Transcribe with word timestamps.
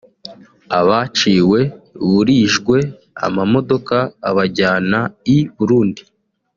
Abaciwe 0.79 1.59
burijwe 2.11 2.77
amamodoka 3.27 3.97
abajyana 4.29 4.99
i 5.35 5.37
Burundi 5.57 6.01